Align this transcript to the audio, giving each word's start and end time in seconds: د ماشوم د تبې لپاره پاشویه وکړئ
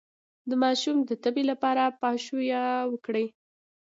د 0.49 0.51
ماشوم 0.63 0.97
د 1.09 1.11
تبې 1.23 1.43
لپاره 1.51 1.83
پاشویه 2.01 2.63
وکړئ 2.91 3.25